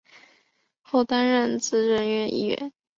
[0.81, 2.73] 后担任资政院议员。